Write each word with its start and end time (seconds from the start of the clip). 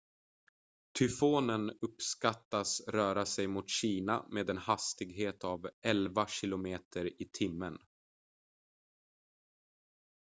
tyfonen 0.99 1.71
uppskattas 1.83 2.81
röra 2.87 3.25
sig 3.25 3.47
mot 3.47 3.69
kina 3.69 4.25
med 4.29 4.49
en 4.49 4.57
hastighet 4.57 5.43
av 5.43 5.69
elva 5.81 6.27
kilometer 6.27 7.21
i 7.21 7.29
timmen 7.33 7.77